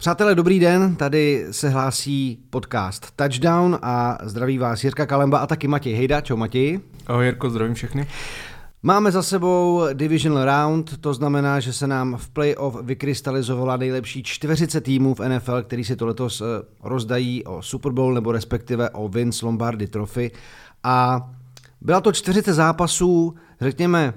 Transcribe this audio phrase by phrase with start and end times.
[0.00, 5.68] Přátelé, dobrý den, tady se hlásí podcast Touchdown a zdraví vás Jirka Kalemba a taky
[5.68, 6.20] Matěj Hejda.
[6.20, 6.80] Čau Matěj.
[7.06, 8.06] Ahoj Jirko, zdravím všechny.
[8.82, 14.80] Máme za sebou Divisional Round, to znamená, že se nám v playoff vykrystalizovala nejlepší čtveřice
[14.80, 16.44] týmů v NFL, který si to letos eh,
[16.82, 20.30] rozdají o Super Bowl nebo respektive o Vince Lombardi Trophy.
[20.82, 21.28] A
[21.80, 24.14] byla to čtveřice zápasů, řekněme,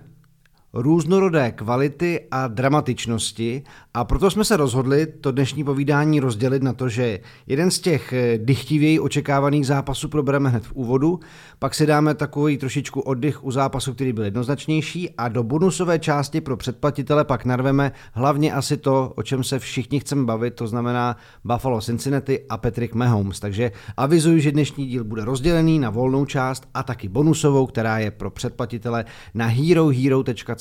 [0.74, 3.64] různorodé kvality a dramatičnosti
[3.94, 8.14] a proto jsme se rozhodli to dnešní povídání rozdělit na to, že jeden z těch
[8.14, 11.20] eh, dychtivěji očekávaných zápasů probereme hned v úvodu,
[11.59, 16.41] pak si dáme takový trošičku oddych u zápasu, který byl jednoznačnější a do bonusové části
[16.41, 21.17] pro předplatitele pak narveme hlavně asi to, o čem se všichni chceme bavit, to znamená
[21.44, 23.40] Buffalo Cincinnati a Patrick Mahomes.
[23.40, 28.12] Takže avizuji, že dnešní díl bude rozdělený na volnou část a taky bonusovou, která je
[28.12, 29.48] pro předplatitele na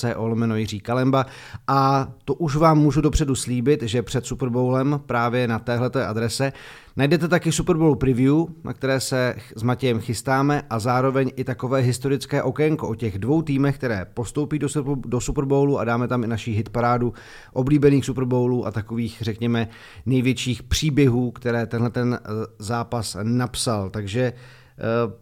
[0.09, 1.27] herohero.co lomeno Jiří Kalemba
[1.69, 6.53] a to už vám můžu dopředu slíbit, že před Super Bowlem právě na téhleté adrese
[6.97, 11.81] Najdete taky Super Bowl preview, na které se s Matějem chystáme a zároveň i takové
[11.81, 16.25] historické okénko o těch dvou týmech, které postoupí do, do Super Bowlu a dáme tam
[16.25, 17.15] i naší hitparádu
[17.53, 19.69] oblíbených Super Bowlů a takových, řekněme,
[20.07, 23.91] největších příběhů, které tenhle ten eh, zápas napsal.
[23.91, 24.33] Takže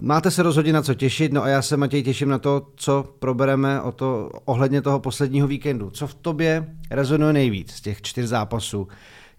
[0.03, 3.14] máte se rozhodně na co těšit, no a já se Matěj těším na to, co
[3.19, 5.91] probereme o to, ohledně toho posledního víkendu.
[5.91, 8.89] Co v tobě rezonuje nejvíc z těch čtyř zápasů?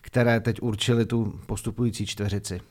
[0.01, 2.61] které teď určily tu postupující čtveřici?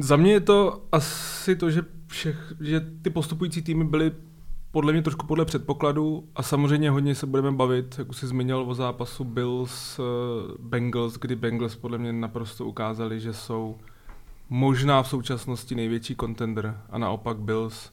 [0.00, 4.12] Za mě je to asi to, že, všech, že ty postupující týmy byly
[4.70, 8.64] podle mě trošku podle předpokladu a samozřejmě hodně se budeme bavit, jak už jsi zmínil
[8.68, 10.00] o zápasu Bills
[10.58, 13.78] Bengals, kdy Bengals podle mě naprosto ukázali, že jsou
[14.48, 17.90] možná v současnosti největší contender a naopak Bills,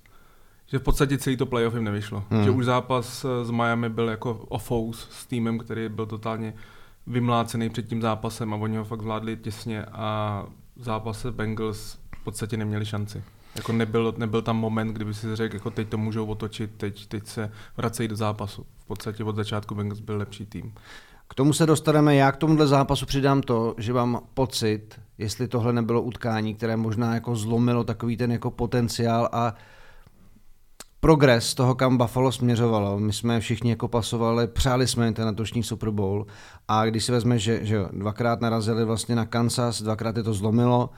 [0.67, 2.23] že v podstatě celý to playoff jim nevyšlo.
[2.29, 2.43] Hmm.
[2.43, 6.53] Že už zápas s Miami byl jako ofous s týmem, který byl totálně
[7.07, 10.45] vymlácený před tím zápasem a oni ho fakt zvládli těsně a
[10.75, 13.23] v zápase Bengals v podstatě neměli šanci.
[13.55, 17.27] Jako nebyl, nebyl tam moment, kdyby si řekl, jako teď to můžou otočit, teď, teď
[17.27, 18.65] se vracejí do zápasu.
[18.77, 20.73] V podstatě od začátku Bengals byl lepší tým.
[21.27, 25.73] K tomu se dostaneme, já k tomuhle zápasu přidám to, že mám pocit, jestli tohle
[25.73, 29.53] nebylo utkání, které možná jako zlomilo takový ten jako potenciál a
[30.99, 32.99] progres toho, kam Buffalo směřovalo.
[32.99, 36.25] My jsme všichni jako pasovali, přáli jsme ten letošní Super Bowl
[36.67, 40.89] a když si vezme, že, že dvakrát narazili vlastně na Kansas, dvakrát je to zlomilo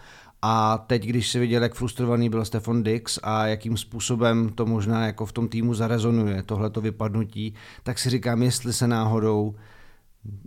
[0.41, 5.05] a teď, když si viděl, jak frustrovaný byl Stefan Dix a jakým způsobem to možná
[5.05, 7.53] jako v tom týmu zarezonuje, tohleto vypadnutí,
[7.83, 9.55] tak si říkám, jestli se náhodou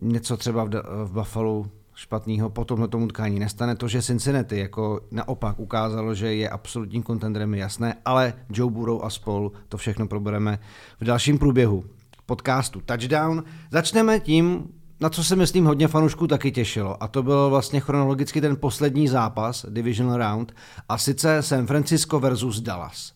[0.03, 0.69] něco třeba v,
[1.05, 1.67] v Buffalo
[2.01, 3.77] špatného po tomhle tomu utkání nestane.
[3.77, 9.11] To, že Cincinnati jako naopak ukázalo, že je absolutním kontendrem, jasné, ale Joe Burrow a
[9.11, 10.59] spol, to všechno probereme
[11.01, 11.85] v dalším průběhu
[12.27, 13.45] podcastu Touchdown.
[13.71, 14.69] Začneme tím,
[15.01, 17.03] na co se myslím hodně fanoušků taky těšilo.
[17.03, 20.55] A to byl vlastně chronologicky ten poslední zápas, Divisional Round,
[20.89, 23.13] a sice San Francisco versus Dallas.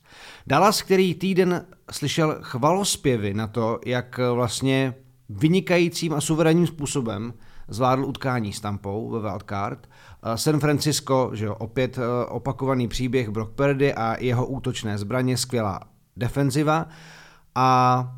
[0.46, 4.94] Dallas, který týden slyšel chvalospěvy na to, jak vlastně
[5.28, 7.32] vynikajícím a suverénním způsobem
[7.68, 9.88] zvládl utkání s Tampou ve wildcard.
[10.22, 15.36] Eh, San Francisco, že jo, opět eh, opakovaný příběh Brock Purdy a jeho útočné zbraně,
[15.36, 15.80] skvělá
[16.16, 16.86] defenziva.
[17.54, 18.08] A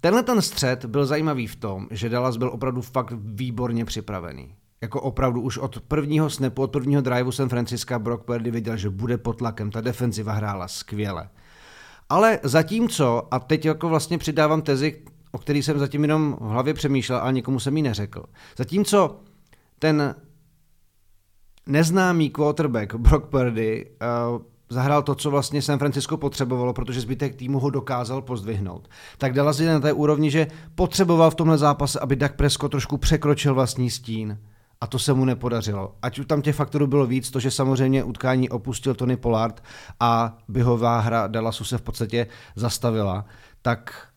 [0.00, 4.54] tenhle ten střed byl zajímavý v tom, že Dallas byl opravdu fakt výborně připravený.
[4.82, 8.90] Jako opravdu už od prvního snapu, od prvního driveu San Francisco Brock Purdy viděl, že
[8.90, 11.28] bude pod tlakem, ta defenziva hrála skvěle.
[12.08, 15.02] Ale zatímco, a teď jako vlastně přidávám tezi
[15.34, 18.24] o který jsem zatím jenom v hlavě přemýšlel, ale nikomu jsem ji neřekl.
[18.58, 19.20] Zatímco
[19.78, 20.14] ten
[21.66, 23.90] neznámý quarterback Brock Purdy
[24.32, 28.88] uh, zahrál to, co vlastně San Francisco potřebovalo, protože zbytek týmu ho dokázal pozdvihnout.
[29.18, 32.96] Tak Dallas je na té úrovni, že potřeboval v tomhle zápase, aby Dak Prescott trošku
[32.96, 34.38] překročil vlastní stín.
[34.80, 35.94] A to se mu nepodařilo.
[36.02, 39.62] Ať už tam těch faktorů bylo víc, to, že samozřejmě utkání opustil Tony Pollard
[40.00, 43.24] a běhová hra Dallasu se v podstatě zastavila,
[43.62, 44.08] tak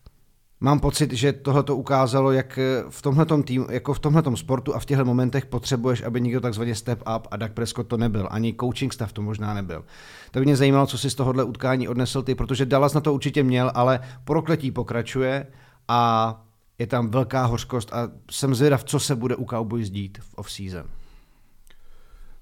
[0.60, 2.58] Mám pocit, že tohle to ukázalo, jak
[2.88, 6.74] v tomhletom tým, jako v tomhletom sportu a v těchto momentech potřebuješ, aby někdo takzvaně
[6.74, 8.28] step up a Dak Prescott to nebyl.
[8.30, 9.84] Ani coaching stav to možná nebyl.
[10.30, 13.42] Tak mě zajímalo, co si z tohohle utkání odnesl ty, protože Dallas na to určitě
[13.42, 15.46] měl, ale prokletí pokračuje
[15.88, 16.44] a
[16.78, 20.84] je tam velká hořkost a jsem zvědav, co se bude u Cowboys dít v off-season.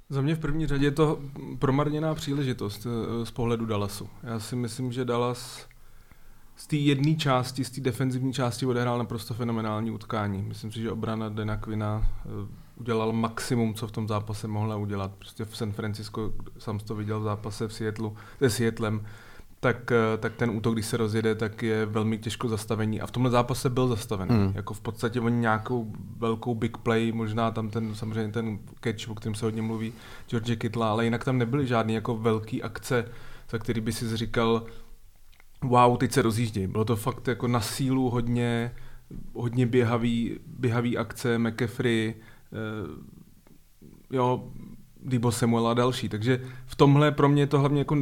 [0.09, 1.19] Za mě v první řadě je to
[1.59, 4.09] promarněná příležitost eh, z pohledu Dallasu.
[4.23, 5.67] Já si myslím, že Dallas
[6.56, 10.43] z té jedné části, z té defenzivní části odehrál naprosto fenomenální utkání.
[10.43, 15.12] Myslím si, že obrana Dena Quina eh, udělal maximum, co v tom zápase mohla udělat.
[15.19, 19.06] Prostě v San Francisco, sám to viděl v zápase v Seattleu, se Seattlem,
[19.61, 23.00] tak, eh, tak ten útok, když se rozjede, tak je velmi těžko zastavení.
[23.00, 24.32] A v tomhle zápase byl zastaven.
[24.32, 24.52] Mm.
[24.55, 29.14] Jako v podstatě oni nějakou velkou big play, možná tam ten samozřejmě ten catch, o
[29.14, 29.93] kterém se hodně mluví,
[30.29, 33.09] George Kittla, ale jinak tam nebyly žádné jako velké akce,
[33.50, 34.67] za který by si říkal,
[35.69, 36.67] wow, teď se rozjíždějí.
[36.67, 38.75] Bylo to fakt jako na sílu hodně,
[39.35, 42.17] hodně běhavý, běhavý akce, McAfee, eh,
[44.11, 44.51] jo,
[45.09, 46.09] Debo Samuel a další.
[46.09, 47.97] Takže v tomhle pro mě je to hlavně jako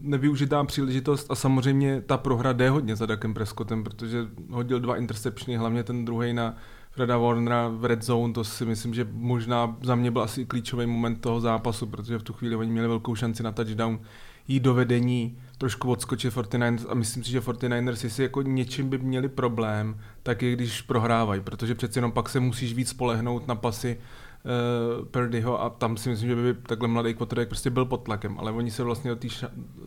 [0.00, 5.56] nevyužitá příležitost a samozřejmě ta prohra jde hodně za Dakem Prescottem, protože hodil dva interceptiony,
[5.56, 6.56] hlavně ten druhý na
[6.90, 10.86] Freda Warnera v red zone, to si myslím, že možná za mě byl asi klíčový
[10.86, 14.00] moment toho zápasu, protože v tu chvíli oni měli velkou šanci na touchdown
[14.48, 18.98] jít do vedení, trošku odskočit 49ers a myslím si, že 49ers, jestli jako něčím by
[18.98, 23.54] měli problém, tak je když prohrávají, protože přeci jenom pak se musíš víc spolehnout na
[23.54, 27.96] pasy uh, Purdyho a tam si myslím, že by takhle mladý quarterback prostě byl pod
[27.96, 29.28] tlakem, ale oni se vlastně do té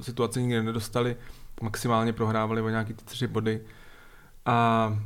[0.01, 1.15] situace nikdy nedostali,
[1.61, 3.61] maximálně prohrávali o nějaký ty tři body
[4.45, 4.97] a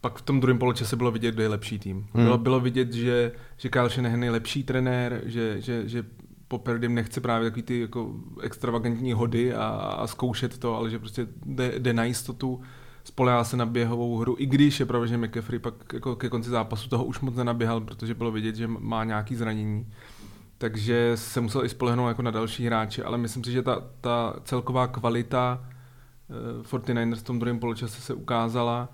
[0.00, 1.96] pak v tom druhém poločase bylo vidět, kdo je lepší tým.
[1.96, 2.24] Hmm.
[2.24, 6.04] Bylo, bylo vidět, že, že Kyle Shanahan je lepší trenér, že, že, že
[6.50, 10.98] po Perdym nechce právě takový ty jako extravagantní hody a, a zkoušet to, ale že
[10.98, 12.60] prostě jde, jde na jistotu
[13.04, 16.50] spolehá se na běhovou hru, i když je pravda, že McAfee pak jako ke konci
[16.50, 19.92] zápasu toho už moc nenaběhal, protože bylo vidět, že má nějaký zranění.
[20.58, 24.34] Takže se musel i spolehnout jako na další hráče, ale myslím si, že ta, ta
[24.44, 25.68] celková kvalita
[26.60, 28.88] uh, 49ers v tom druhém poločase se ukázala.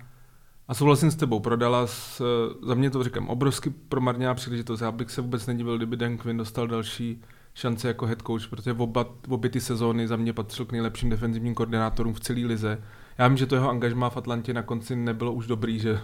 [0.67, 2.21] A souhlasím s tebou, prodala s,
[2.63, 4.81] za mě to říkám, obrovsky promarněná příležitost.
[4.81, 7.21] Já bych se vůbec nedivil, kdyby Dan Quinn dostal další
[7.57, 11.55] šance jako head coach, protože oba, obě ty sezóny za mě patřil k nejlepším defenzivním
[11.55, 12.81] koordinátorům v celé lize
[13.17, 15.99] já vím, že to jeho angažmá v Atlantě na konci nebylo už dobrý, že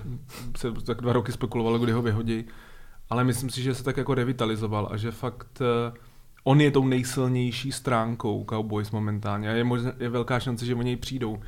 [0.57, 2.45] se tak dva roky spekulovalo, kdy ho vyhodí,
[3.09, 5.93] ale myslím si, že se tak jako revitalizoval a že fakt eh,
[6.43, 10.81] on je tou nejsilnější stránkou Cowboys momentálně a je, možná, je velká šance, že o
[10.81, 11.39] něj přijdou.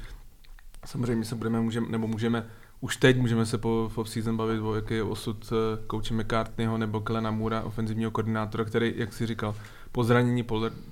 [0.86, 2.46] Samozřejmě se budeme, můžeme, nebo můžeme,
[2.82, 5.54] už teď můžeme se po, po season bavit o jaký je osud
[5.88, 9.56] kouče eh, McCartneyho nebo Kelena Moora, ofenzivního koordinátora, který, jak si říkal,
[9.96, 10.46] po zranění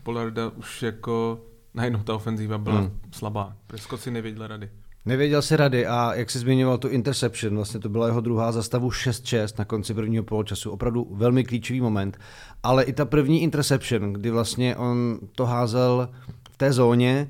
[0.04, 1.40] Pollarda už jako
[1.74, 3.00] najednou ta ofenzíva byla hmm.
[3.12, 3.56] slabá.
[3.68, 4.70] Prescott si nevěděl rady.
[5.06, 8.64] Nevěděl si rady a jak jsi zmiňoval tu interception, vlastně to byla jeho druhá za
[8.64, 12.18] stavu 6-6 na konci prvního poločasu, opravdu velmi klíčový moment,
[12.64, 16.10] ale i ta první interception, kdy vlastně on to házel
[16.52, 17.30] v té zóně,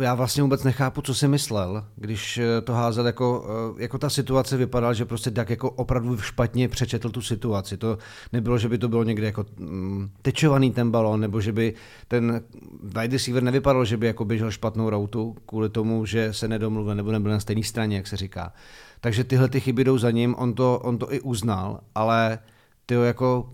[0.00, 3.46] já vlastně vůbec nechápu, co si myslel, když eh, to házel jako,
[3.78, 7.76] eh, jako ta situace vypadala, že prostě tak jako opravdu špatně přečetl tu situaci.
[7.76, 7.98] To
[8.32, 11.74] nebylo, že by to bylo někde jako mm, tečovaný ten balon, nebo že by
[12.08, 12.42] ten
[12.82, 17.12] wide receiver nevypadal, že by jako běžel špatnou routu kvůli tomu, že se nedomluvil nebo
[17.12, 18.52] nebyl na stejné straně, jak se říká.
[19.00, 22.38] Takže tyhle ty chyby jdou za ním, on to, on to i uznal, ale
[22.86, 23.50] ty jako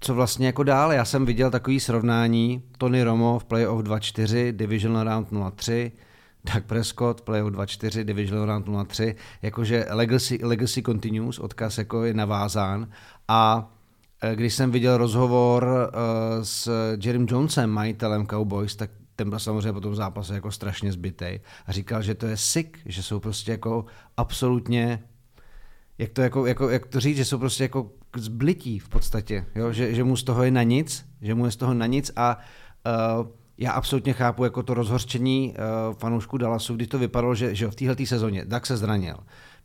[0.00, 0.92] co vlastně jako dál.
[0.92, 5.90] Já jsem viděl takový srovnání Tony Romo v playoff 2-4, Division Round 0-3,
[6.54, 12.88] Doug Prescott, playoff 2-4, Division Round 0-3, jakože legacy, legacy continues, odkaz jako je navázán
[13.28, 13.72] a
[14.22, 16.70] e, když jsem viděl rozhovor uh, s
[17.04, 21.72] Jerem Jonesem, majitelem Cowboys, tak ten byl samozřejmě po tom zápase jako strašně zbytej a
[21.72, 23.84] říkal, že to je sick, že jsou prostě jako
[24.16, 25.04] absolutně
[25.98, 29.72] jak to, jako, jako, jak to říct, že jsou prostě jako zblití v podstatě, jo?
[29.72, 32.10] Že, že mu z toho je na nic, že mu je z toho na nic
[32.16, 32.38] a
[33.18, 33.26] uh,
[33.58, 37.74] já absolutně chápu jako to rozhorčení uh, fanoušků Dallasu, kdy to vypadalo, že, že v
[37.74, 39.16] téhle sezóně tak se zranil.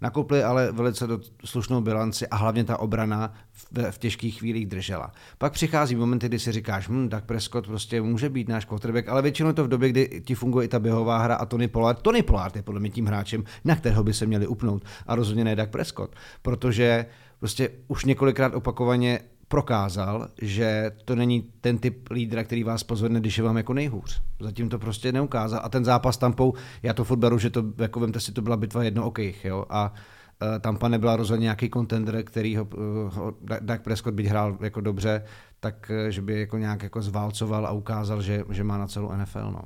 [0.01, 5.11] Nakoupili ale velice do slušnou bilanci a hlavně ta obrana v, v těžkých chvílích držela.
[5.37, 9.21] Pak přichází momenty, kdy si říkáš, hm, tak Prescott prostě může být náš quarterback, ale
[9.21, 12.01] většinou to v době, kdy ti funguje i ta běhová hra a Tony Pollard.
[12.01, 15.43] Tony Pollard je podle mě tím hráčem, na kterého by se měli upnout a rozhodně
[15.43, 17.05] ne Dak Prescott, protože
[17.45, 23.37] prostě už několikrát opakovaně prokázal, že to není ten typ lídra, který vás pozvedne, když
[23.37, 24.21] je vám jako nejhůř.
[24.39, 25.61] Zatím to prostě neukázal.
[25.63, 28.57] A ten zápas Tampou, já to furt beru, že to, jako vemte si, to byla
[28.57, 29.65] bitva jednookých, jo.
[29.69, 34.81] A uh, Tampa nebyla rozhodně nějaký kontender, který ho, uh, Dak Prescott byť hrál jako
[34.81, 35.23] dobře,
[35.59, 39.11] tak uh, že by jako nějak jako zválcoval a ukázal, že, že má na celou
[39.11, 39.61] NFL, no.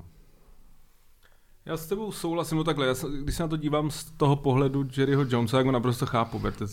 [1.65, 2.93] Já s tebou souhlasím, no takhle, já,
[3.23, 6.67] když se na to dívám z toho pohledu Jerryho Jonesa, jak ho naprosto chápu, berte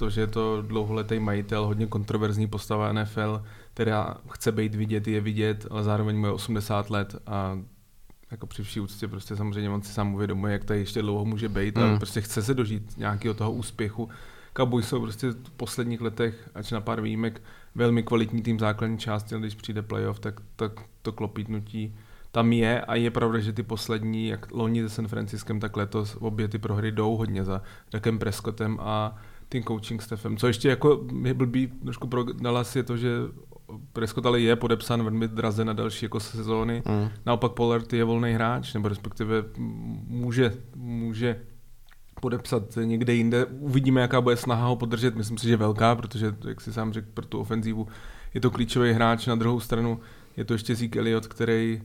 [0.00, 3.42] to, že je to dlouholetý majitel, hodně kontroverzní postava NFL,
[3.74, 7.58] která chce být vidět, je vidět, ale zároveň mu je 80 let a
[8.30, 11.48] jako při vší úctě prostě samozřejmě on si sám uvědomuje, jak to ještě dlouho může
[11.48, 11.82] být mm.
[11.82, 14.08] a prostě chce se dožít nějakého toho úspěchu.
[14.56, 17.42] Cowboys jsou prostě v posledních letech, ač na pár výjimek,
[17.74, 21.94] velmi kvalitní tým základní části, když přijde playoff, tak, tak to klopítnutí
[22.32, 26.16] tam je a je pravda, že ty poslední, jak loni se San Franciskem, tak letos
[26.20, 29.16] obě ty prohry jdou hodně za Dakem Prescottem a
[29.50, 30.36] tím coaching staffem.
[30.36, 33.10] Co ještě jako je blbý trošku pro Dallas je to, že
[33.92, 36.82] Prescott ale je podepsán velmi draze na další jako sezóny.
[36.88, 37.08] Mm.
[37.26, 39.44] Naopak Pollard je volný hráč, nebo respektive
[40.06, 41.40] může, může
[42.20, 43.44] podepsat někde jinde.
[43.44, 45.16] Uvidíme, jaká bude snaha ho podržet.
[45.16, 47.88] Myslím si, že velká, protože, jak si sám řekl, pro tu ofenzívu
[48.34, 49.26] je to klíčový hráč.
[49.26, 50.00] Na druhou stranu
[50.36, 51.82] je to ještě Zeke Elliot, který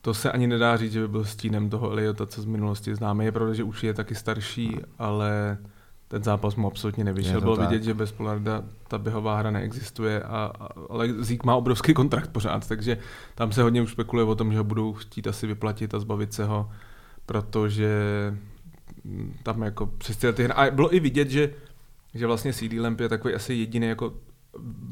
[0.00, 3.24] to se ani nedá říct, že by byl stínem toho Eliota, co z minulosti známe.
[3.24, 5.58] Je pravda, že už je taky starší, ale
[6.08, 7.40] ten zápas mu absolutně nevyšel.
[7.40, 7.70] Bylo tak.
[7.70, 12.30] vidět, že bez Polarda ta běhová hra neexistuje, a, a, ale Zík má obrovský kontrakt
[12.30, 12.98] pořád, takže
[13.34, 16.32] tam se hodně už spekuluje o tom, že ho budou chtít asi vyplatit a zbavit
[16.32, 16.70] se ho,
[17.26, 17.90] protože
[19.42, 20.52] tam jako přes ty hry.
[20.52, 21.50] A bylo i vidět, že,
[22.14, 24.12] že vlastně CD Lamp je takový asi jediný jako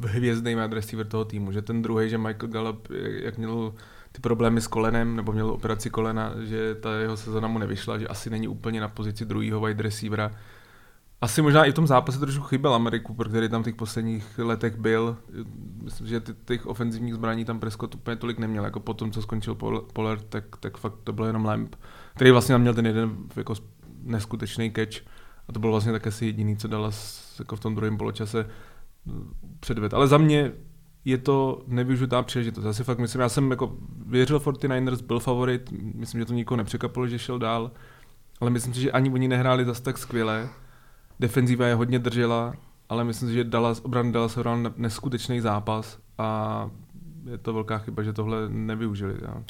[0.06, 2.88] hvězdný wide receiver toho týmu, že ten druhý, že Michael Gallup,
[3.22, 3.74] jak měl
[4.12, 8.08] ty problémy s kolenem, nebo měl operaci kolena, že ta jeho sezona mu nevyšla, že
[8.08, 10.30] asi není úplně na pozici druhého wide receivera.
[11.22, 14.76] Asi možná i v tom zápase trošku chyběl Ameriku, který tam v těch posledních letech
[14.76, 15.16] byl.
[15.82, 19.22] Myslím, že ty, těch ofenzivních zbraní tam Prescott úplně tolik neměl, jako po tom, co
[19.22, 19.54] skončil
[19.92, 21.76] Pollard, tak, tak fakt to byl jenom Lamp,
[22.14, 23.54] který vlastně měl ten jeden jako
[24.02, 24.96] neskutečný catch
[25.48, 26.90] a to byl vlastně tak asi jediný, co dala
[27.38, 28.50] jako v tom druhém poločase
[29.60, 29.94] předved.
[29.94, 30.52] Ale za mě
[31.04, 32.64] je to nevyužitá příležitost.
[32.64, 33.76] Já si fakt myslím, já jsem jako
[34.06, 37.70] věřil 49ers, byl favorit, myslím, že to nikoho nepřekvapilo, že šel dál,
[38.40, 40.48] ale myslím si, že ani oni nehráli zase tak skvěle.
[41.20, 42.54] Defenziva je hodně držela,
[42.88, 46.70] ale myslím si, že Dallas, obran Dallas hrál neskutečný zápas a
[47.30, 49.14] je to velká chyba, že tohle nevyužili.
[49.22, 49.42] Já.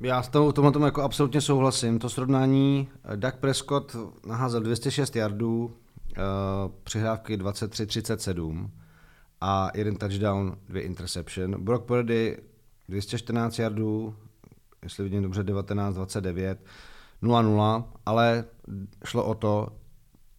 [0.00, 1.98] Já s tom, tom, tom jako absolutně souhlasím.
[1.98, 3.96] To srovnání eh, Doug Prescott
[4.26, 8.70] naházel 206 yardů, uh, přihrávky 23-37
[9.40, 11.64] a jeden touchdown, dvě interception.
[11.64, 12.38] Brock Purdy
[12.88, 14.14] 214 yardů,
[14.82, 16.56] jestli vidím dobře, 19-29,
[17.22, 18.44] 0-0, ale
[19.04, 19.68] šlo o to,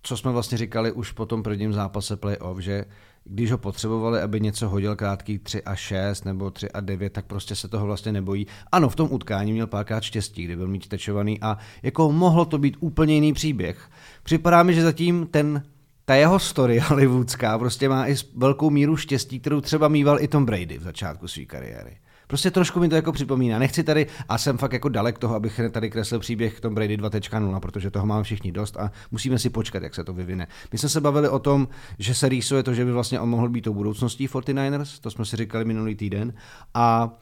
[0.01, 2.86] co jsme vlastně říkali už po tom prvním zápase playoff, že
[3.24, 7.25] když ho potřebovali, aby něco hodil krátký 3 a 6 nebo 3 a 9, tak
[7.25, 8.48] prostě se toho vlastně nebojí.
[8.72, 12.58] Ano, v tom utkání měl párkrát štěstí, kdy byl mít tečovaný a jako mohlo to
[12.58, 13.89] být úplně jiný příběh.
[14.24, 15.63] Připadá mi, že zatím ten
[16.06, 20.46] ta jeho story hollywoodská prostě má i velkou míru štěstí, kterou třeba mýval i Tom
[20.46, 21.98] Brady v začátku své kariéry.
[22.29, 23.59] Prostě trošku mi to jako připomíná.
[23.59, 27.59] Nechci tady, a jsem fakt jako dalek toho, abych tady kreslil příběh Tom Brady 2.0,
[27.59, 30.48] protože toho máme všichni dost a musíme si počkat, jak se to vyvine.
[30.71, 31.67] My jsme se bavili o tom,
[32.00, 35.25] že se rýsuje to, že by vlastně on mohl být tou budoucností 49ers, to jsme
[35.25, 36.33] si říkali minulý týden.
[36.74, 37.13] A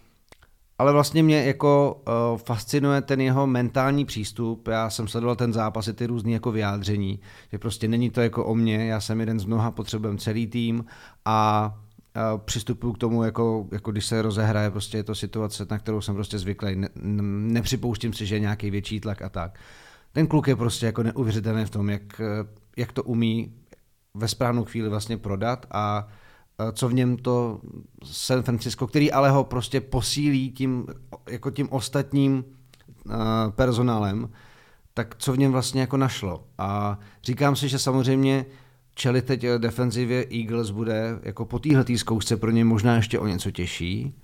[0.79, 4.67] ale vlastně mě jako uh, fascinuje ten jeho mentální přístup.
[4.67, 7.19] Já jsem sledoval ten zápas i ty různé jako vyjádření,
[7.51, 10.85] že prostě není to jako o mně, já jsem jeden z mnoha, potřebujeme celý tým
[11.25, 11.73] a
[12.37, 16.15] přistupuju k tomu, jako, jako když se rozehraje, prostě je to situace, na kterou jsem
[16.15, 16.75] prostě zvyklý.
[16.75, 16.89] Ne,
[17.53, 19.59] nepřipouštím si, že je nějaký větší tlak a tak.
[20.11, 22.21] Ten kluk je prostě jako neuvěřitelný v tom, jak,
[22.77, 23.53] jak to umí
[24.13, 26.07] ve správnou chvíli vlastně prodat a
[26.73, 27.61] co v něm to
[28.03, 30.85] San Francisco, který ale ho prostě posílí tím,
[31.29, 32.43] jako tím ostatním
[33.49, 34.29] personálem,
[34.93, 36.47] tak co v něm vlastně jako našlo.
[36.57, 38.45] A říkám si, že samozřejmě
[38.97, 43.51] čeli teď defenzivě Eagles bude jako po téhle zkoušce pro ně možná ještě o něco
[43.51, 44.15] těžší.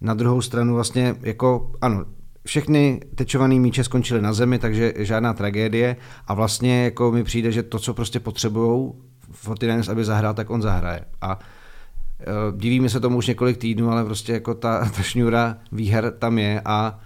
[0.00, 2.04] Na druhou stranu vlastně jako, ano,
[2.46, 7.62] všechny tečované míče skončily na zemi, takže žádná tragédie a vlastně jako mi přijde, že
[7.62, 8.92] to, co prostě potřebují
[9.32, 11.04] Fortinanders, aby zahrál, tak on zahraje.
[11.20, 11.38] A
[12.22, 16.38] Eh, divíme se tomu už několik týdnů, ale prostě jako ta, ta šňůra výher tam
[16.38, 17.00] je a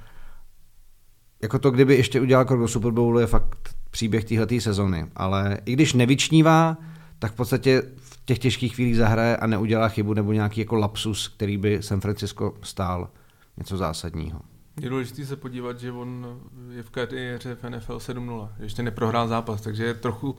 [1.43, 5.07] jako to, kdyby ještě udělal krok do Super Bowlu, je fakt příběh téhleté sezony.
[5.17, 6.77] Ale i když nevyčnívá,
[7.19, 11.29] tak v podstatě v těch těžkých chvílích zahraje a neudělá chybu nebo nějaký jako lapsus,
[11.29, 13.11] který by San Francisco stál
[13.57, 14.41] něco zásadního.
[14.81, 18.49] Je důležité se podívat, že on je v kariéře v NFL 7-0.
[18.59, 20.37] Ještě neprohrál zápas, takže je trochu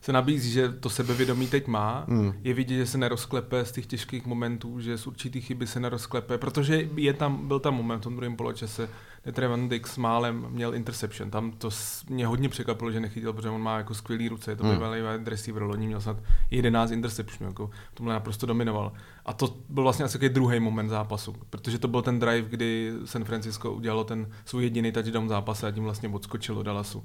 [0.00, 2.04] se nabízí, že to sebevědomí teď má.
[2.08, 2.32] Hmm.
[2.42, 6.38] Je vidět, že se nerozklepe z těch těžkých momentů, že z určitých chyby se nerozklepe,
[6.38, 8.88] protože je tam, byl tam moment v tom druhém poločase,
[9.22, 11.30] kde Trevon Dix málem měl interception.
[11.30, 11.70] Tam to
[12.08, 14.72] mě hodně překvapilo, že nechytil, protože on má jako skvělý ruce, je to hmm.
[14.74, 16.16] bývalý wide receiver, loni měl snad
[16.50, 18.92] 11 interceptionů, jako v tomhle naprosto dominoval.
[19.26, 23.24] A to byl vlastně asi druhý moment zápasu, protože to byl ten drive, kdy San
[23.24, 27.04] Francisco udělalo ten svůj jediný touchdown zápase a tím vlastně odskočilo Dallasu.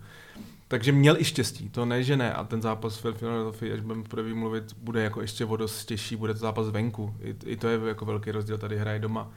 [0.68, 2.34] Takže měl i štěstí, to ne, že ne.
[2.34, 6.16] A ten zápas v Philadelphia, až budeme první mluvit, bude jako ještě o dost těžší,
[6.16, 7.16] bude to zápas venku.
[7.20, 9.32] I, I, to je jako velký rozdíl, tady hraje doma.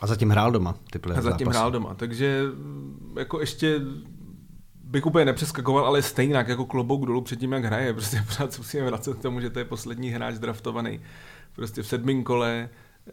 [0.00, 1.56] A zatím hrál doma, ty A zatím zápas.
[1.56, 2.42] hrál doma, takže
[3.18, 3.80] jako ještě
[4.84, 7.92] bych úplně nepřeskakoval, ale stejně jako klobouk dolů před tím, jak hraje.
[7.92, 11.00] Prostě pořád se musíme vracet k tomu, že to je poslední hráč draftovaný
[11.58, 12.68] prostě v sedmém kole,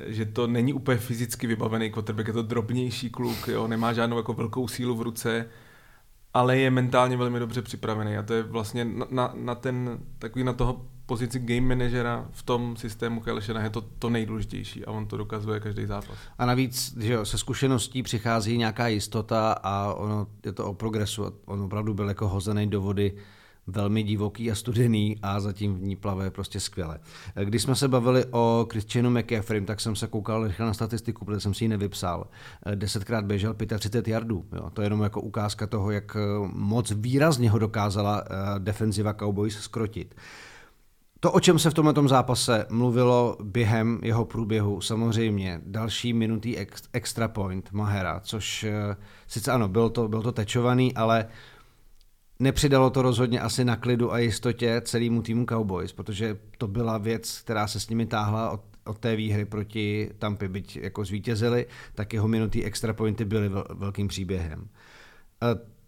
[0.06, 4.34] že to není úplně fyzicky vybavený quarterback, je to drobnější kluk, jo, nemá žádnou jako
[4.34, 5.50] velkou sílu v ruce,
[6.34, 10.46] ale je mentálně velmi dobře připravený a to je vlastně na, na, na ten, takový
[10.46, 15.06] na toho pozici game managera v tom systému Kyle je to to nejdůležitější a on
[15.06, 16.18] to dokazuje každý zápas.
[16.38, 21.26] A navíc, že jo, se zkušeností přichází nějaká jistota a ono je to o progresu.
[21.46, 23.14] On opravdu byl jako hozený do vody
[23.68, 27.00] velmi divoký a studený a zatím v ní plave prostě skvěle.
[27.44, 31.40] Když jsme se bavili o Christianu McCaffrey, tak jsem se koukal rychle na statistiku, protože
[31.40, 32.28] jsem si ji nevypsal.
[32.76, 34.46] Desetkrát běžel 35 yardů.
[34.56, 34.70] Jo.
[34.70, 36.18] To je jenom jako ukázka toho, jak
[36.54, 40.16] moc výrazně ho dokázala eh, defenziva Cowboys skrotit.
[41.26, 46.58] To, o čem se v tomto zápase mluvilo během jeho průběhu, samozřejmě další minutý
[46.94, 48.96] extra point Mahera, což eh,
[49.28, 51.26] sice ano, byl to, byl to tečovaný, ale
[52.40, 57.42] nepřidalo to rozhodně asi na klidu a jistotě celému týmu Cowboys, protože to byla věc,
[57.42, 61.66] která se s nimi táhla od, od té výhry proti Tampy, byť jako zvítězili,
[61.96, 64.68] tak jeho minutý extra pointy byly velkým příběhem.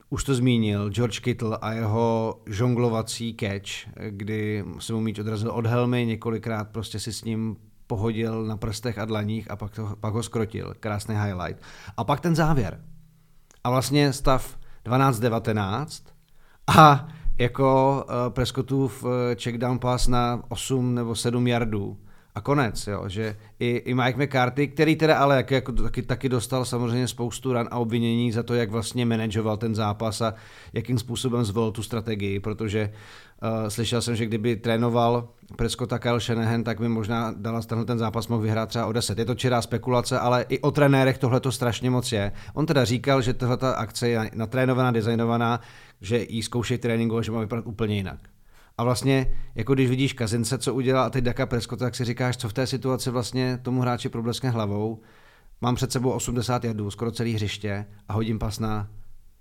[0.08, 3.70] Eh, už to zmínil, George Kittle a jeho žonglovací catch,
[4.10, 8.98] kdy se mu míč odrazil od helmy, několikrát prostě si s ním pohodil na prstech
[8.98, 10.74] a dlaních a pak, to, pak ho skrotil.
[10.80, 11.62] Krásný highlight.
[11.98, 12.82] A pak ten závěr.
[13.64, 16.04] A vlastně stav 12-19
[16.78, 19.12] a jako uh, Prescottův uh,
[19.44, 21.98] check down pass na 8 nebo 7 yardů
[22.38, 26.30] a konec, jo, že i, i Mike McCarthy, který teda ale jak, jako, taky, taky
[26.30, 30.34] dostal samozřejmě spoustu ran a obvinění za to, jak vlastně manažoval ten zápas a
[30.74, 32.90] jakým způsobem zvolil tu strategii, protože
[33.42, 37.98] uh, slyšel jsem, že kdyby trénoval Prescotta Kyle Shanahan, tak by možná Dallas tenhle ten
[37.98, 39.20] zápas mohl vyhrát třeba o 10.
[39.20, 42.32] Je to čirá spekulace, ale i o trenérech tohle to strašně moc je.
[42.54, 45.60] On teda říkal, že tahle akce je natrénovaná, designovaná,
[46.02, 48.20] že jí zkoušejí tréninku a že má vypadat úplně jinak.
[48.78, 52.38] A vlastně, jako když vidíš Kazince, co udělal a teď Daka Prescott, tak si říkáš,
[52.38, 55.02] co v té situaci vlastně tomu hráči probleskne hlavou.
[55.62, 58.90] Mám před sebou 80 jardů, skoro celý hřiště a hodím pas na,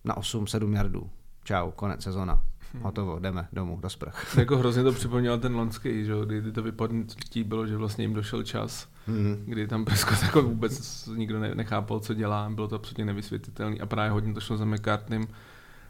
[0.05, 1.11] na 8-7 jardů.
[1.45, 2.43] Čau, konec sezona.
[2.73, 2.83] Hmm.
[2.83, 4.37] Hotovo, jdeme domů, do sprch.
[4.39, 6.13] Jako hrozně to připomnělo ten lonský, že?
[6.27, 9.43] kdy to vypadnutí bylo, že vlastně jim došel čas, hmm.
[9.47, 14.11] kdy tam Prescott jako vůbec nikdo nechápal, co dělá, bylo to absolutně nevysvětlitelné a právě
[14.11, 15.27] hodně to šlo za McCartneym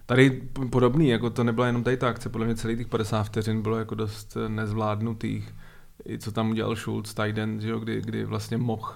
[0.06, 0.30] Tady
[0.70, 3.78] podobný, jako to nebyla jenom tady ta akce, podle mě celých těch 50 vteřin bylo
[3.78, 5.54] jako dost nezvládnutých.
[6.08, 8.92] I co tam udělal Schulz, Tyden, že jo, kdy, kdy vlastně mohl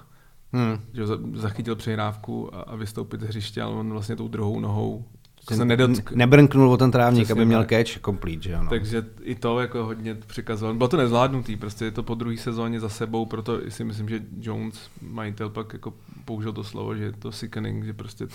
[0.53, 0.79] hmm.
[0.93, 5.05] že jo, zachytil přehrávku a, a vystoupit z hřiště, ale on vlastně tou druhou nohou
[5.49, 6.11] se nedotk...
[6.11, 8.69] Nebrnknul o ten trávník, Přesně aby měl catch complete, že ano.
[8.69, 10.75] Takže i to jako hodně přikazoval.
[10.75, 14.19] Bylo to nezvládnutý, prostě je to po druhé sezóně za sebou, proto si myslím, že
[14.39, 15.93] Jones, majitel, pak jako
[16.25, 18.27] použil to slovo, že je to sickening, že prostě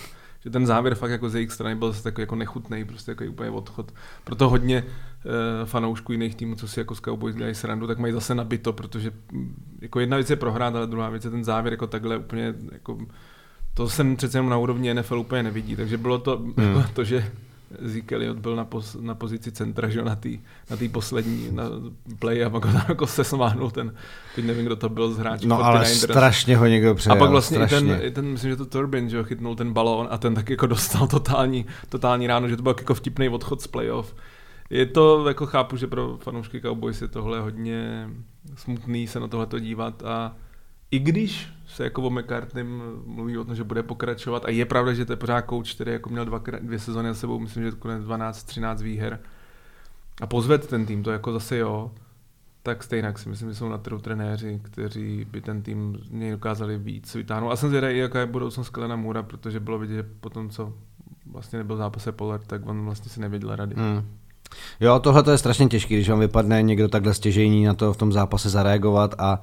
[0.47, 3.49] že ten závěr fakt jako z jejich strany byl takový jako nechutný, prostě jako úplně
[3.49, 3.91] odchod.
[4.23, 8.13] Proto hodně uh, fanoušků jiných týmů, co si jako z Cowboys dělají srandu, tak mají
[8.13, 11.73] zase nabito, protože mm, jako jedna věc je prohrát, ale druhá věc je ten závěr
[11.73, 12.97] jako takhle úplně jako
[13.73, 16.53] to jsem přece jenom na úrovni NFL úplně nevidí, takže bylo to hmm.
[16.57, 17.31] jako to, že
[17.81, 20.29] Zeke Elliott byl na, pos, na pozici centra, že na té
[20.69, 21.63] na tý poslední na
[22.19, 23.93] play a pak ho tam jako se smáhnul ten,
[24.35, 25.47] teď nevím, kdo to byl z hráčů.
[25.47, 27.15] No ale strašně ho někdo přejel.
[27.15, 29.73] A pak vlastně i ten, i ten, myslím, že to Turbin, že ho chytnul ten
[29.73, 33.61] balón a ten tak jako dostal totální, totální ráno, že to byl jako vtipný odchod
[33.61, 34.15] z playoff.
[34.69, 38.09] Je to, jako chápu, že pro fanoušky Cowboys je tohle hodně
[38.55, 40.35] smutný se na tohle dívat a
[40.91, 42.63] i když se jako o McCartney
[43.05, 45.91] mluví o tom, že bude pokračovat a je pravda, že to je pořád coach, který
[45.91, 49.19] jako měl dva, dvě sezóny za sebou, myslím, že konec 12-13 výher
[50.21, 51.91] a pozved ten tým, to jako zase jo,
[52.63, 56.31] tak stejně si myslím, že jsou na trhu trenéři, kteří by ten tým z něj
[56.31, 57.51] dokázali víc vytáhnout.
[57.51, 60.73] A jsem zvědavý, jaká je budoucnost Kelena Můra, protože bylo vidět, že potom, co
[61.31, 63.75] vlastně nebyl zápase Polar, tak on vlastně si nevěděl rady.
[63.75, 64.05] Hmm.
[64.79, 67.97] Jo, tohle to je strašně těžké, když vám vypadne někdo takhle stěžejní na to v
[67.97, 69.41] tom zápase zareagovat a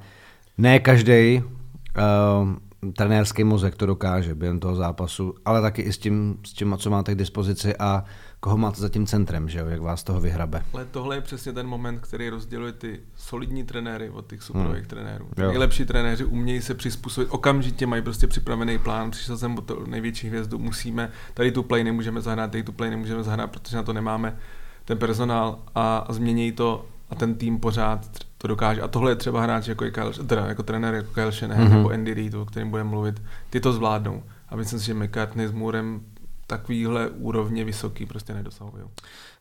[0.57, 6.39] ne každý uh, trenérský mozek to dokáže během toho zápasu, ale taky i s tím,
[6.45, 8.03] s tím, co máte k dispozici a
[8.39, 10.61] koho máte za tím centrem, že jo, jak vás toho vyhrabe.
[10.73, 14.87] Ale tohle je přesně ten moment, který rozděluje ty solidní trenéry od těch superových hmm.
[14.87, 15.27] trenérů.
[15.35, 19.83] Ty nejlepší trenéři umějí se přizpůsobit, okamžitě mají prostě připravený plán, přišel jsem o to
[19.87, 23.83] největší hvězdu, musíme, tady tu play nemůžeme zahrát, tady tu play nemůžeme zahrát, protože na
[23.83, 24.37] to nemáme
[24.85, 28.81] ten personál a změní to a ten tým pořád to dokáže.
[28.81, 31.77] A tohle je třeba hráč jako, Kyle, teda jako trenér jako Kyle Shanahan mm-hmm.
[31.77, 34.23] nebo Andy Reid, o kterým budeme mluvit, ty to zvládnou.
[34.49, 36.01] A myslím si, že McCartney s Moorem
[36.47, 38.83] takovýhle úrovně vysoký prostě nedosahují.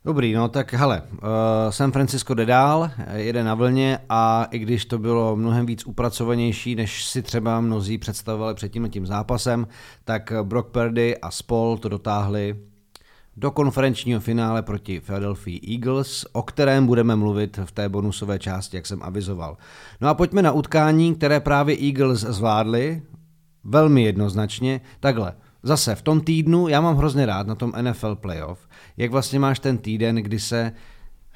[0.04, 1.18] Dobrý, no tak hele, uh,
[1.70, 6.74] San Francisco jde dál, jede na vlně a i když to bylo mnohem víc upracovanější,
[6.74, 9.66] než si třeba mnozí představovali před tím tím zápasem,
[10.04, 12.56] tak Brock Purdy a Spol to dotáhli
[13.36, 18.86] do konferenčního finále proti Philadelphia Eagles, o kterém budeme mluvit v té bonusové části, jak
[18.86, 19.56] jsem avizoval.
[20.00, 23.02] No a pojďme na utkání, které právě Eagles zvládli,
[23.64, 24.80] velmi jednoznačně.
[25.00, 29.38] Takhle, zase v tom týdnu, já mám hrozně rád na tom NFL playoff, jak vlastně
[29.38, 30.72] máš ten týden, kdy se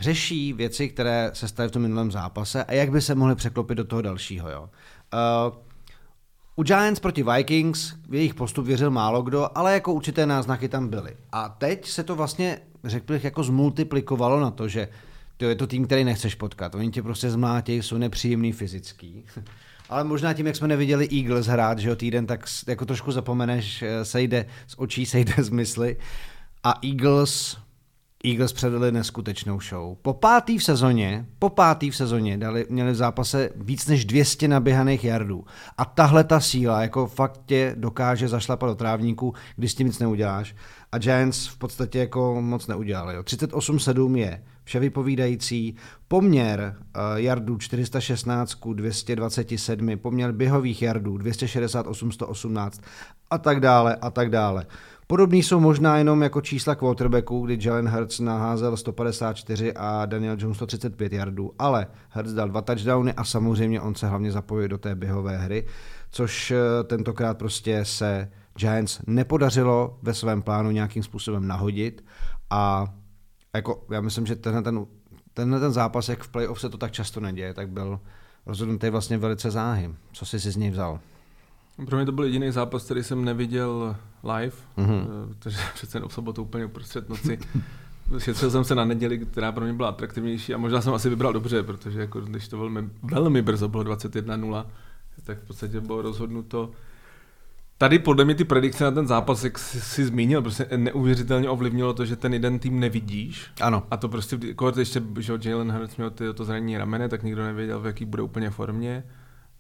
[0.01, 3.77] řeší věci, které se staly v tom minulém zápase a jak by se mohly překlopit
[3.77, 4.51] do toho dalšího.
[4.51, 4.63] Jo.
[4.63, 5.68] Uh,
[6.59, 10.89] u Giants proti Vikings v jejich postup věřil málo kdo, ale jako určité náznaky tam
[10.89, 11.17] byly.
[11.33, 14.89] A teď se to vlastně, řekl bych, jako zmultiplikovalo na to, že
[15.37, 16.75] to je to tým, který nechceš potkat.
[16.75, 19.25] Oni tě prostě zmlátějí, jsou nepříjemný fyzický.
[19.89, 23.83] Ale možná tím, jak jsme neviděli Eagles hrát, že jo, týden, tak jako trošku zapomeneš,
[23.83, 25.97] eh, sejde z očí, sejde z mysli.
[26.65, 27.57] A Eagles
[28.25, 29.97] Eagles předali neskutečnou show.
[30.03, 34.49] Po pátý v sezóně, po pátý v sezóně dali, měli v zápase víc než 200
[34.49, 35.45] naběhaných jardů.
[35.79, 39.99] A tahle ta síla jako fakt tě dokáže zašlapat do trávníku, když s tím nic
[39.99, 40.55] neuděláš.
[40.93, 43.19] A Giants v podstatě jako moc neudělali.
[43.19, 45.77] 38-7 je vše vypovídající.
[46.09, 52.71] Poměr uh, jardů 416 ku 227, poměr běhových jardů 268-118
[53.31, 54.67] a tak dále a tak dále.
[55.11, 60.57] Podobný jsou možná jenom jako čísla quarterbacku, kdy Jalen Hurts naházel 154 a Daniel Jones
[60.57, 64.95] 135 yardů, ale Hurts dal dva touchdowny a samozřejmě on se hlavně zapojil do té
[64.95, 65.67] běhové hry,
[66.11, 72.05] což eh, tentokrát prostě se Giants nepodařilo ve svém plánu nějakým způsobem nahodit
[72.51, 72.87] a
[73.55, 74.87] jako já myslím, že tenhle ten,
[75.35, 78.01] tenhle ten zápas, jak v playoff se to tak často neděje, tak byl
[78.47, 79.95] rozhodnutý vlastně velice záhy.
[80.13, 81.01] Co jsi si z něj vzal?
[81.87, 85.07] Pro mě to byl jediný zápas, který jsem neviděl live, mm-hmm.
[85.29, 87.39] protože přece v sobotu úplně uprostřed noci.
[88.19, 91.33] Šetřil jsem se na neděli, která pro mě byla atraktivnější a možná jsem asi vybral
[91.33, 94.67] dobře, protože jako, když to velmi, velmi brzo bylo 21-0,
[95.25, 96.71] tak v podstatě bylo rozhodnuto.
[97.79, 101.95] Tady podle mě ty predikce na ten zápas, jak jsi, jsi zmínil, prostě neuvěřitelně ovlivnilo
[101.95, 103.51] to, že ten jeden tým nevidíš.
[103.61, 103.83] Ano.
[103.91, 107.43] A to prostě, jako ještě, že Jalen Hurts měl ty, to zranění ramene, tak nikdo
[107.43, 109.05] nevěděl, v jaký bude úplně formě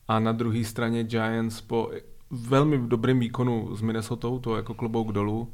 [0.09, 1.91] a na druhé straně Giants po
[2.31, 5.53] velmi dobrém výkonu s Minnesota, to jako klobouk dolů,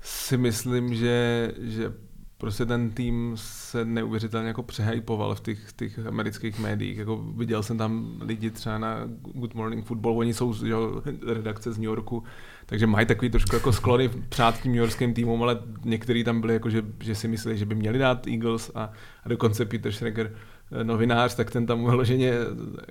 [0.00, 1.92] si myslím, že, že
[2.38, 6.98] prostě ten tým se neuvěřitelně jako přehypoval v těch, těch amerických médiích.
[6.98, 8.96] Jako viděl jsem tam lidi třeba na
[9.34, 12.24] Good Morning Football, oni jsou jo, redakce z New Yorku,
[12.66, 16.54] takže mají takový trošku jako sklony přát tím New Yorkským týmům, ale některý tam byli
[16.54, 18.92] jako, že, že si mysleli, že by měli dát Eagles a,
[19.24, 22.32] a dokonce Peter Schreger Eh, novinář, tak ten tam vyloženě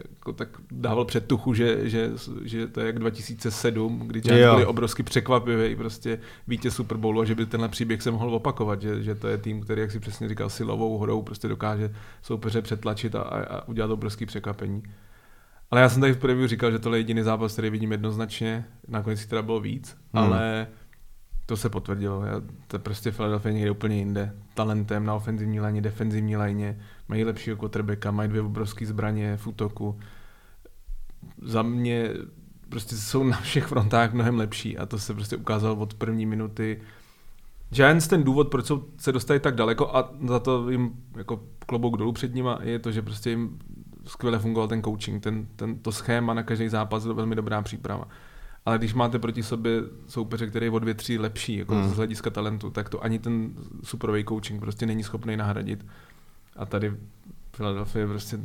[0.10, 2.12] jako tak dával předtuchu, že, že,
[2.44, 7.26] že to je jak 2007, kdy Giants byli obrovsky překvapivý, prostě vítěz Super Bowlu a
[7.26, 10.00] že by tenhle příběh se mohl opakovat, že, že to je tým, který, jak si
[10.00, 14.84] přesně říkal, silovou hrou prostě dokáže soupeře přetlačit a, a udělat obrovský překvapení.
[15.72, 18.66] Ale já jsem tady v preview říkal, že tohle je jediný zápas, který vidím jednoznačně,
[18.88, 20.24] nakonec teda bylo víc, hmm.
[20.24, 20.68] ale
[21.50, 22.26] to se potvrdilo.
[22.26, 24.36] Já, to prostě Philadelphia někde úplně jinde.
[24.54, 30.00] Talentem na ofenzivní léně, defenzivní léně, mají lepšího quarterbacka, mají dvě obrovské zbraně v útoku.
[31.42, 32.10] Za mě
[32.70, 36.82] prostě jsou na všech frontách mnohem lepší a to se prostě ukázalo od první minuty.
[37.70, 42.12] Giants ten důvod, proč se dostali tak daleko a za to jim jako klobouk dolů
[42.12, 43.60] před nima je to, že prostě jim
[44.06, 48.08] skvěle fungoval ten coaching, ten, ten, to schéma na každý zápas, to velmi dobrá příprava.
[48.70, 51.90] Ale když máte proti sobě soupeře, který je o dvě, tři lepší, jako hmm.
[51.90, 53.50] z hlediska talentu, tak to ani ten
[53.84, 55.86] superový coaching prostě není schopný nahradit.
[56.56, 56.94] A tady
[57.52, 58.40] Philadelphia prostě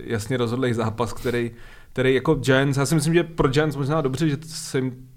[0.00, 1.50] jasně rozhodlý zápas, který,
[1.92, 5.08] který jako Giants, já si myslím, že pro Giants možná dobře, že se jim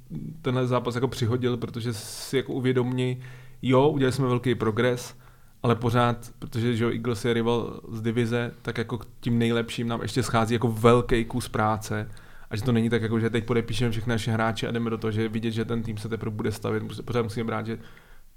[0.42, 3.20] tenhle zápas jako přihodil, protože si jako uvědomí,
[3.62, 5.16] jo, udělali jsme velký progres,
[5.64, 10.24] ale pořád, protože že Eagles je rival z divize, tak jako tím nejlepším nám ještě
[10.24, 12.10] schází jako velký kus práce
[12.56, 14.98] a že to není tak, jako, že teď podepíšeme všechny naše hráče a jdeme do
[14.98, 16.84] toho, že vidět, že ten tým se teprve bude stavit.
[17.06, 17.78] Pořád musíme brát, že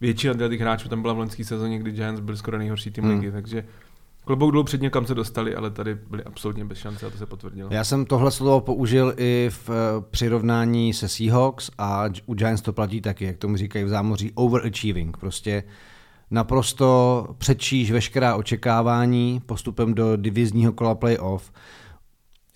[0.00, 3.12] většina těch hráčů tam byla v loňské sezóně, kdy Giants byl skoro nejhorší tým hmm.
[3.12, 3.64] ligy, takže
[4.24, 7.26] Klobouk dolů před někam se dostali, ale tady byli absolutně bez šance a to se
[7.26, 7.68] potvrdilo.
[7.72, 12.72] Já jsem tohle slovo použil i v eh, přirovnání se Seahawks a u Giants to
[12.72, 15.16] platí taky, jak tomu říkají v zámoří, overachieving.
[15.16, 15.62] Prostě
[16.30, 21.52] naprosto předčíš veškerá očekávání postupem do divizního kola playoff.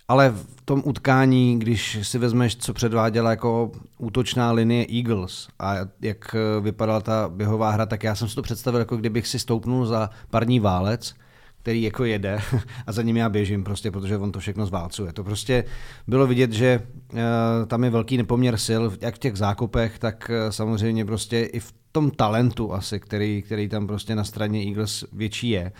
[0.09, 6.37] Ale v tom utkání, když si vezmeš, co předváděla jako útočná linie Eagles a jak
[6.61, 10.11] vypadala ta běhová hra, tak já jsem si to představil, jako kdybych si stoupnul za
[10.31, 11.15] parní válec
[11.63, 12.41] který jako jede
[12.87, 15.13] a za ním já běžím prostě, protože on to všechno zválcuje.
[15.13, 15.65] To prostě
[16.07, 16.81] bylo vidět, že
[17.13, 17.19] uh,
[17.67, 21.75] tam je velký nepoměr sil, jak v těch zákopech, tak uh, samozřejmě prostě i v
[21.93, 25.73] tom talentu asi, který, který tam prostě na straně Eagles větší je.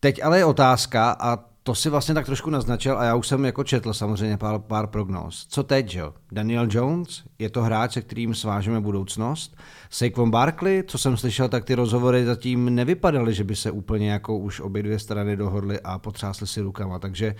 [0.00, 3.44] Teď ale je otázka a to si vlastně tak trošku naznačil a já už jsem
[3.44, 5.46] jako četl samozřejmě pár, pár prognóz.
[5.48, 6.14] Co teď, jo?
[6.32, 9.56] Daniel Jones, je to hráč, se kterým svážeme budoucnost.
[9.90, 14.38] Saquon Barkley, co jsem slyšel, tak ty rozhovory zatím nevypadaly, že by se úplně jako
[14.38, 17.34] už obě dvě strany dohodly a potřásly si rukama, takže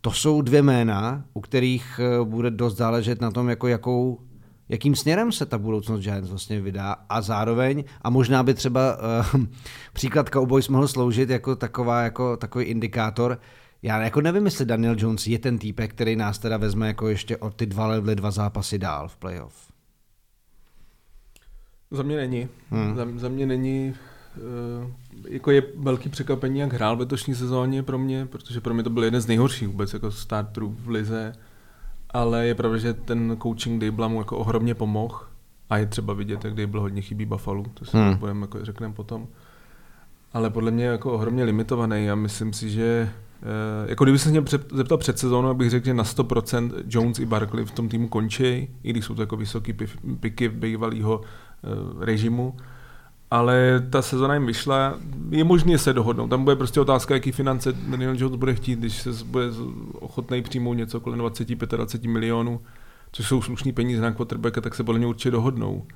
[0.00, 4.20] to jsou dvě jména, u kterých eh, bude dost záležet na tom, jako jakou
[4.68, 8.96] jakým směrem se ta budoucnost Giants vlastně vydá a zároveň, a možná by třeba
[9.34, 9.44] uh,
[9.92, 13.38] příklad Cowboys mohl sloužit jako, taková, jako takový indikátor,
[13.82, 17.36] já jako nevím, jestli Daniel Jones je ten týpek, který nás teda vezme jako ještě
[17.36, 19.72] o ty dva levely, dva zápasy dál v playoff.
[21.90, 22.48] Za mě není.
[22.70, 22.96] Hmm.
[22.96, 23.94] Za, za mě není
[24.84, 24.90] uh,
[25.28, 28.90] jako je velký překvapení, jak hrál v letošní sezóně pro mě, protože pro mě to
[28.90, 31.32] byl jeden z nejhorších vůbec jako starterů v lize
[32.14, 35.20] ale je pravda, že ten coaching Dable mu jako ohromně pomohl
[35.70, 38.16] a je třeba vidět, jak Dable hodně chybí Buffalo, to si hmm.
[38.16, 39.26] budeme jako řekneme potom.
[40.32, 43.10] Ale podle mě je jako ohromně limitovaný a myslím si, že
[43.42, 47.26] eh, jako kdyby se mě zeptal před sezónou, abych řekl, že na 100% Jones i
[47.26, 49.74] Barkley v tom týmu končí, i když jsou to jako vysoký
[50.20, 52.56] piky bývalého eh, režimu,
[53.34, 54.94] ale ta sezona jim vyšla,
[55.30, 56.28] je možné se dohodnout.
[56.28, 59.46] Tam bude prostě otázka, jaký finance Daniel Jones bude chtít, když se bude
[60.00, 62.60] ochotný přijmout něco kolem 20-25 milionů,
[63.12, 65.86] což jsou slušný peníze na quarterbacka, tak se podle mě určitě dohodnou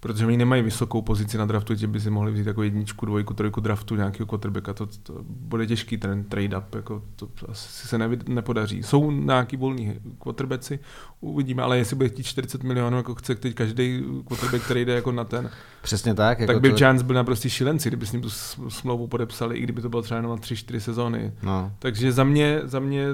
[0.00, 3.34] protože oni nemají vysokou pozici na draftu, že by si mohli vzít jako jedničku, dvojku,
[3.34, 7.98] trojku draftu nějakého quarterbacka, to, to bude těžký ten trade up, jako to asi se
[7.98, 8.82] nevid, nepodaří.
[8.82, 10.78] Jsou nějaký volní quarterbacki,
[11.20, 15.12] uvidíme, ale jestli bude chtít 40 milionů, jako chce teď každý quarterback, který jde jako
[15.12, 15.50] na ten.
[15.82, 16.40] Přesně tak.
[16.40, 16.76] Jako tak by to...
[16.76, 18.30] Giants byl naprosto šílenci, kdyby s ním tu
[18.68, 21.32] smlouvu podepsali, i kdyby to bylo třeba jenom na 3-4 sezóny.
[21.42, 21.72] No.
[21.78, 23.06] Takže za mě, za mě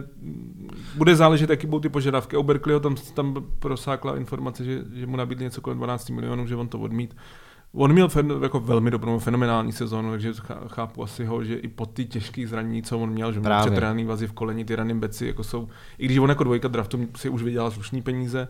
[0.96, 2.36] bude záležet, jaký budou ty požadavky.
[2.36, 6.68] U tam, tam prosákla informace, že, že mu nabídli něco kolem 12 milionů, že on
[6.68, 7.16] to to odmít.
[7.72, 10.32] On měl fen, jako velmi dobrou, fenomenální sezónu, takže
[10.66, 14.04] chápu asi ho, že i po ty těžké zranění, co on měl, že měl přetrhaný
[14.04, 17.28] vazy v koleni, ty running beci, jako jsou, i když on jako dvojka draftu si
[17.28, 18.48] už vydělal slušný peníze,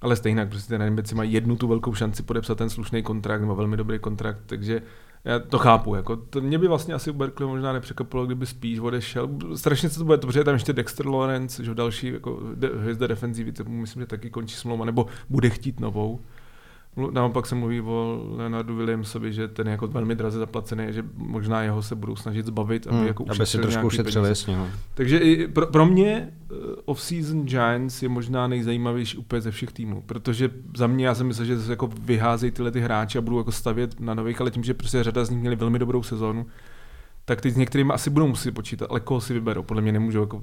[0.00, 3.40] ale stejně, prostě ty running beci mají jednu tu velkou šanci podepsat ten slušný kontrakt,
[3.40, 4.82] nebo velmi dobrý kontrakt, takže
[5.24, 5.94] já to chápu.
[5.94, 9.28] Jako, to mě by vlastně asi u Berkeley možná nepřekvapilo, kdyby spíš odešel.
[9.54, 13.52] Strašně se to bude dobře, tam ještě Dexter Lawrence, že další jako, de, hvězda defenzivy,
[13.68, 16.20] myslím, že taky končí smlouva, nebo bude chtít novou.
[17.10, 21.62] Naopak se mluví o Leonardu Williamsovi, že ten je jako velmi draze zaplacený, že možná
[21.62, 24.56] jeho se budou snažit zbavit, aby, hmm, jako aby si trošku ušetřil, jasně.
[24.56, 24.68] No.
[24.94, 30.02] Takže i pro, pro mě uh, off-season Giants je možná nejzajímavější úplně ze všech týmů,
[30.06, 33.38] protože za mě já jsem myslel, že se jako vyházejí tyhle ty hráči a budou
[33.38, 36.46] jako stavět na nových, ale tím, že prostě řada z nich měli velmi dobrou sezónu,
[37.24, 40.20] tak teď s některými asi budou muset počítat, ale koho si vyberou, podle mě nemůžou
[40.20, 40.40] jako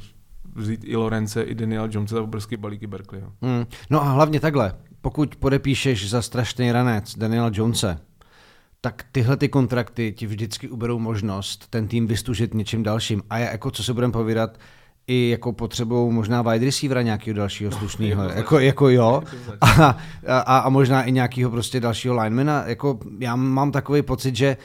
[0.56, 3.24] vzít i Lorence, i Daniel Jones za obrovský balíky Berkeley.
[3.42, 3.66] Hmm.
[3.90, 7.98] No a hlavně takhle, pokud podepíšeš za strašný ranec Daniela Jonese,
[8.82, 13.22] tak tyhle ty kontrakty ti vždycky uberou možnost ten tým vystužit něčím dalším.
[13.30, 14.58] A jako co se budeme povídat,
[15.10, 19.24] i jako potřebou možná wide receivera nějakého dalšího no, slušného, no, jako, jako jo,
[19.62, 22.64] a, a, a možná i nějakého prostě dalšího linemana.
[22.68, 24.58] Jako já mám takový pocit, že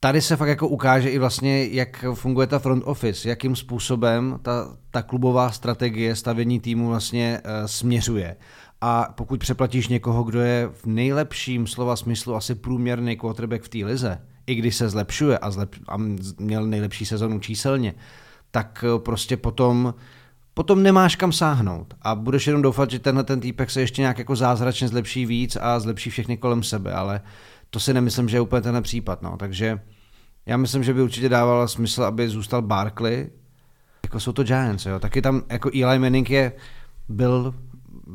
[0.00, 4.76] tady se fakt jako ukáže i vlastně, jak funguje ta front office, jakým způsobem ta,
[4.90, 8.36] ta klubová strategie stavění týmu vlastně uh, směřuje.
[8.80, 13.78] A pokud přeplatíš někoho, kdo je v nejlepším slova smyslu asi průměrný quarterback v té
[13.78, 15.96] lize, i když se zlepšuje a, zlep, a
[16.38, 17.94] měl nejlepší sezonu číselně,
[18.50, 19.94] tak eh, prostě potom
[20.54, 24.18] potom nemáš kam sáhnout a budeš jenom doufat, že tenhle ten týpek se ještě nějak
[24.18, 27.20] jako zázračně zlepší víc a zlepší všechny kolem sebe, ale
[27.70, 29.22] to si nemyslím, že je úplně ten případ.
[29.22, 29.36] No.
[29.36, 29.80] Takže
[30.46, 33.30] já myslím, že by určitě dávalo smysl, aby zůstal Barkley,
[34.02, 34.98] jako jsou to Giants, jo.
[34.98, 36.52] Taky tam jako Eli Manning je,
[37.08, 37.54] byl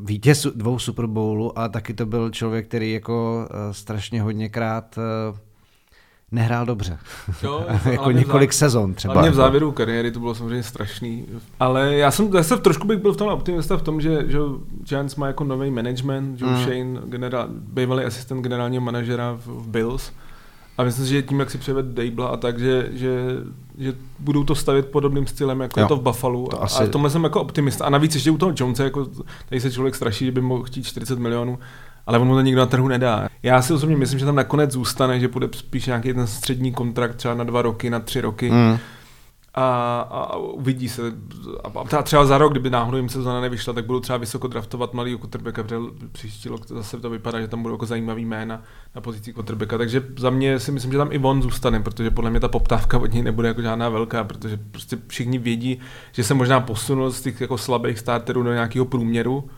[0.04, 5.38] vítěz dvou Super Bowlů a taky to byl člověk, který jako uh, strašně hodněkrát uh,
[6.32, 6.98] nehrál dobře.
[7.42, 9.14] Jo, jako několik závěru, sezon třeba.
[9.14, 11.26] Hlavně v závěru kariéry to bylo samozřejmě strašný.
[11.60, 14.38] Ale já jsem zase trošku bych byl v tom optimista v tom, že, že
[14.88, 16.62] Giants má jako nový management, Joe mm.
[16.62, 20.12] Shane, generál, bývalý asistent generálního manažera v, v Bills.
[20.78, 23.18] A myslím si, že tím, jak si převed Dable a tak, že, že,
[23.78, 26.46] že budou to stavět podobným stylem, jako jo, je to v Buffalo.
[26.46, 26.82] To a, asi...
[26.82, 27.84] a v tomhle jsem jako optimista.
[27.84, 29.08] A navíc ještě u toho Jonesa, jako
[29.48, 31.58] tady se člověk straší, že by mohl chtít 40 milionů,
[32.06, 33.28] ale on mu to nikdo na trhu nedá.
[33.42, 37.14] Já si osobně myslím, že tam nakonec zůstane, že bude spíš nějaký ten střední kontrakt
[37.14, 38.50] třeba na dva roky, na tři roky.
[38.50, 38.78] Mm
[39.56, 41.02] a, a uvidí se.
[41.96, 45.16] A třeba za rok, kdyby náhodou jim sezóna nevyšla, tak budou třeba vysoko draftovat malý
[45.18, 45.76] quarterbacka, protože
[46.12, 48.62] příští rok zase to vypadá, že tam budou jako zajímavý jména
[48.94, 49.78] na pozici quarterbacka.
[49.78, 52.98] Takže za mě si myslím, že tam i on zůstane, protože podle mě ta poptávka
[52.98, 55.78] od něj nebude jako žádná velká, protože prostě všichni vědí,
[56.12, 59.50] že se možná posunul z těch jako slabých starterů do nějakého průměru,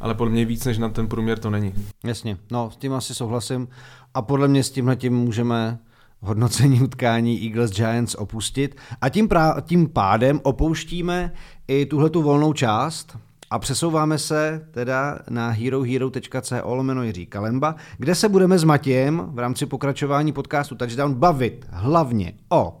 [0.00, 1.74] ale podle mě víc než na ten průměr to není.
[2.04, 3.68] Jasně, no s tím asi souhlasím.
[4.14, 5.78] A podle mě s tímhle tím můžeme
[6.20, 8.76] hodnocení utkání Eagles Giants opustit.
[9.00, 11.32] A tím, prá- tím pádem opouštíme
[11.68, 13.18] i tuhle tu volnou část
[13.50, 19.38] a přesouváme se teda na herohero.co lomeno Jiří Kalemba, kde se budeme s Matějem v
[19.38, 22.80] rámci pokračování podcastu Touchdown bavit hlavně o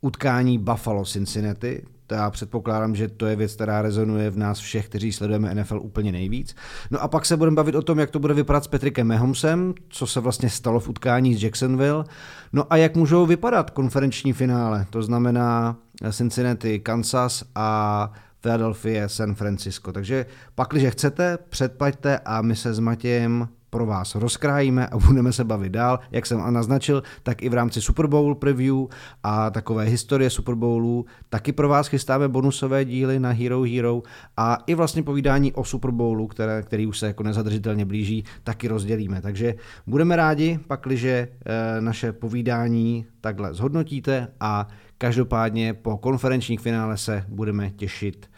[0.00, 1.82] utkání Buffalo Cincinnati,
[2.14, 6.12] já předpokládám, že to je věc, která rezonuje v nás všech, kteří sledujeme NFL úplně
[6.12, 6.56] nejvíc.
[6.90, 9.74] No a pak se budeme bavit o tom, jak to bude vypadat s Patrickem Mahomesem,
[9.88, 12.04] co se vlastně stalo v utkání s Jacksonville,
[12.52, 15.76] no a jak můžou vypadat konferenční finále, to znamená
[16.12, 19.92] Cincinnati, Kansas a Philadelphia, San Francisco.
[19.92, 25.32] Takže pak, když chcete, předplaťte a my se s Matějem pro vás rozkrájíme a budeme
[25.32, 28.76] se bavit dál, jak jsem naznačil, tak i v rámci Super Bowl preview
[29.22, 31.06] a takové historie Super Bowlů.
[31.28, 34.02] Taky pro vás chystáme bonusové díly na Hero Hero
[34.36, 38.68] a i vlastně povídání o Super Bowlu, které, který už se jako nezadržitelně blíží, taky
[38.68, 39.22] rozdělíme.
[39.22, 39.54] Takže
[39.86, 47.70] budeme rádi, pakliže e, naše povídání takhle zhodnotíte a každopádně po konferenčních finále se budeme
[47.70, 48.30] těšit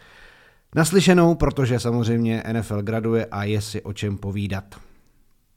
[0.75, 4.75] naslyšenou, protože samozřejmě NFL graduje a je si o čem povídat.